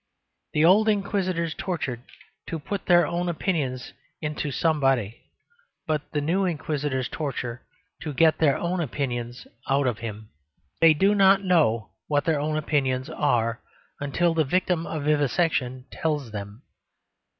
[0.53, 2.01] The old Inquisitors tortured
[2.47, 5.21] to put their own opinions into somebody.
[5.85, 7.61] But the new Inquisitors torture
[8.01, 10.29] to get their own opinions out of him.
[10.79, 13.61] They do not know what their own opinions are,
[13.99, 16.63] until the victim of vivisection tells them.